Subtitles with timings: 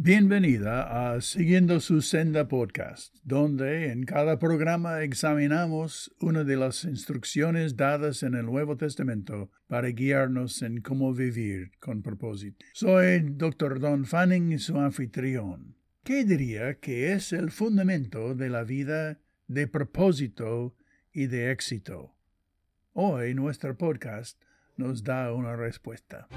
[0.00, 7.76] Bienvenida a Siguiendo su Senda Podcast, donde en cada programa examinamos una de las instrucciones
[7.76, 12.64] dadas en el Nuevo Testamento para guiarnos en cómo vivir con propósito.
[12.74, 13.80] Soy Dr.
[13.80, 15.74] Don Fanning, su anfitrión.
[16.04, 19.18] ¿Qué diría que es el fundamento de la vida
[19.48, 20.76] de propósito
[21.12, 22.14] y de éxito?
[22.92, 24.40] Hoy nuestro podcast
[24.76, 26.28] nos da una respuesta.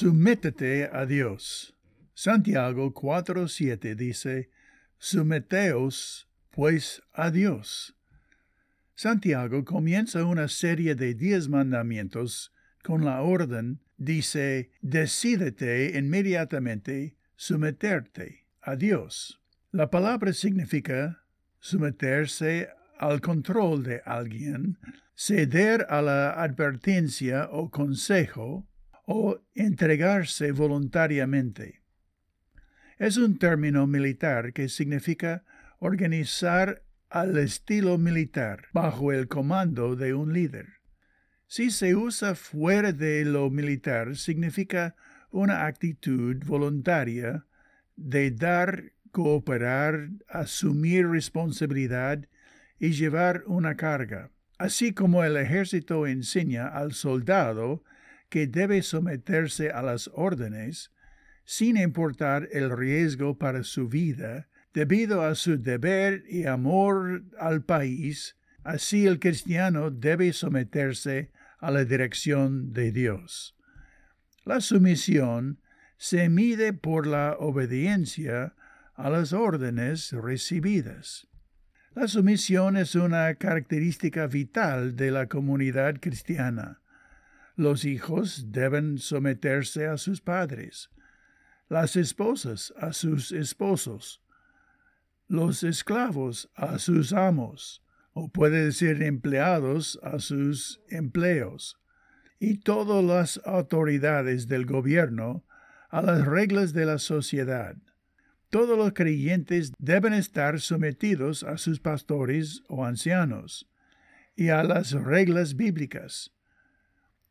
[0.00, 1.74] Sumétete a Dios.
[2.14, 4.48] Santiago 4:7 dice,
[4.98, 7.94] Sumeteos pues a Dios.
[8.94, 12.50] Santiago comienza una serie de diez mandamientos
[12.82, 19.38] con la orden, dice, decídete inmediatamente someterte a Dios.
[19.70, 21.24] La palabra significa
[21.58, 24.78] someterse al control de alguien,
[25.14, 28.66] ceder a la advertencia o consejo,
[29.12, 31.82] o entregarse voluntariamente.
[32.96, 35.42] Es un término militar que significa
[35.80, 40.68] organizar al estilo militar bajo el comando de un líder.
[41.48, 44.94] Si se usa fuera de lo militar, significa
[45.32, 47.46] una actitud voluntaria
[47.96, 52.28] de dar, cooperar, asumir responsabilidad
[52.78, 54.30] y llevar una carga.
[54.56, 57.82] Así como el ejército enseña al soldado
[58.30, 60.90] que debe someterse a las órdenes,
[61.44, 68.36] sin importar el riesgo para su vida, debido a su deber y amor al país,
[68.62, 73.56] así el cristiano debe someterse a la dirección de Dios.
[74.44, 75.60] La sumisión
[75.98, 78.54] se mide por la obediencia
[78.94, 81.26] a las órdenes recibidas.
[81.94, 86.80] La sumisión es una característica vital de la comunidad cristiana.
[87.60, 90.88] Los hijos deben someterse a sus padres,
[91.68, 94.22] las esposas a sus esposos,
[95.28, 97.84] los esclavos a sus amos,
[98.14, 101.78] o puede decir empleados a sus empleos,
[102.38, 105.44] y todas las autoridades del gobierno
[105.90, 107.76] a las reglas de la sociedad.
[108.48, 113.68] Todos los creyentes deben estar sometidos a sus pastores o ancianos
[114.34, 116.32] y a las reglas bíblicas.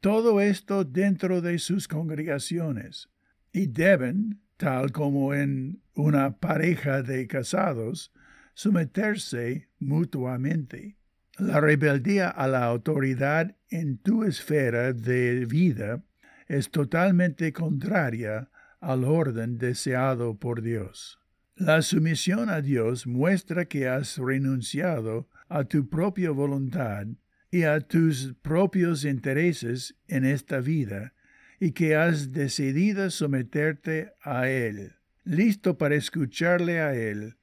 [0.00, 3.08] Todo esto dentro de sus congregaciones.
[3.52, 8.12] Y deben, tal como en una pareja de casados,
[8.54, 10.96] someterse mutuamente.
[11.38, 16.02] La rebeldía a la autoridad en tu esfera de vida
[16.46, 18.50] es totalmente contraria
[18.80, 21.18] al orden deseado por Dios.
[21.56, 27.06] La sumisión a Dios muestra que has renunciado a tu propia voluntad
[27.50, 31.14] y a tus propios intereses en esta vida,
[31.60, 34.92] y que has decidido someterte a Él,
[35.24, 37.36] listo para escucharle a Él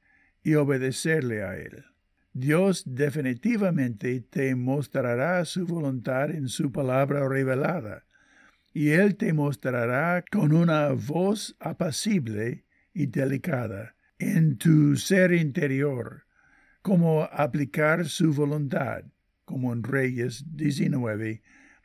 [0.44, 1.86] y obedecerle a Él.
[2.34, 8.06] Dios definitivamente te mostrará su voluntad en su palabra revelada,
[8.74, 16.26] y Él te mostrará con una voz apacible y delicada en tu ser interior
[16.82, 19.04] cómo aplicar su voluntad
[19.46, 21.42] como en Reyes 19,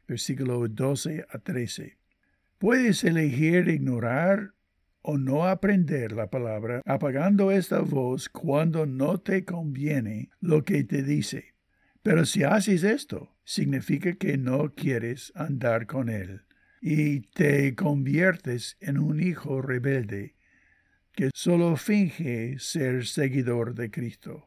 [0.08, 1.98] versículo 12 a 13.
[2.58, 4.54] Puedes elegir ignorar
[5.02, 11.02] o no aprender la palabra, apagando esta voz cuando no te conviene lo que te
[11.02, 11.54] dice.
[12.02, 16.42] Pero si haces esto, significa que no quieres andar con él
[16.80, 20.34] y te conviertes en un hijo rebelde
[21.12, 24.46] que solo finge ser seguidor de Cristo.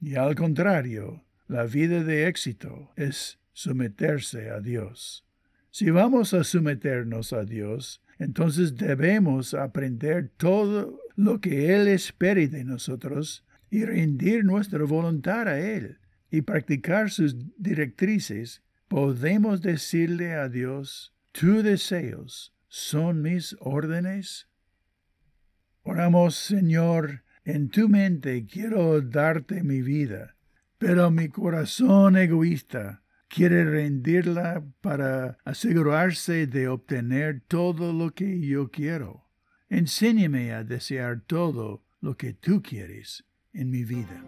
[0.00, 5.26] Y al contrario, la vida de éxito es someterse a Dios.
[5.70, 12.64] Si vamos a someternos a Dios, entonces debemos aprender todo lo que Él espera de
[12.64, 15.98] nosotros y rendir nuestra voluntad a Él
[16.30, 18.62] y practicar sus directrices.
[18.88, 24.48] Podemos decirle a Dios, tus deseos son mis órdenes.
[25.82, 30.34] Oramos, Señor, en tu mente quiero darte mi vida
[30.82, 39.28] pero mi corazón egoísta quiere rendirla para asegurarse de obtener todo lo que yo quiero.
[39.68, 44.24] Enséñame a desear todo lo que tú quieres en mi vida.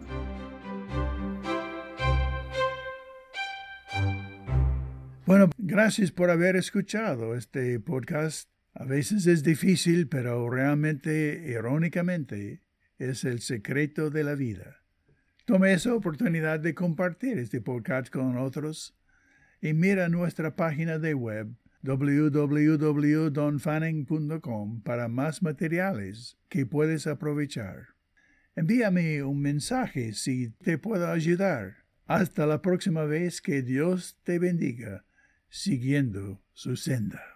[5.25, 8.49] Bueno, gracias por haber escuchado este podcast.
[8.73, 12.61] A veces es difícil, pero realmente, irónicamente,
[12.97, 14.84] es el secreto de la vida.
[15.45, 18.97] Tome esa oportunidad de compartir este podcast con otros
[19.61, 27.89] y mira nuestra página de web www.donfanning.com para más materiales que puedes aprovechar.
[28.55, 31.85] Envíame un mensaje si te puedo ayudar.
[32.07, 35.05] Hasta la próxima vez que Dios te bendiga,
[35.49, 37.34] siguiendo su senda.